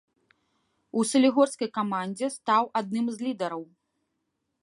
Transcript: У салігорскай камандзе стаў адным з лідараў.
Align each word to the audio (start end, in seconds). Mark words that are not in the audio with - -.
У 0.99 1.03
салігорскай 1.09 1.69
камандзе 1.77 2.27
стаў 2.37 2.63
адным 2.83 3.05
з 3.17 3.27
лідараў. 3.27 3.63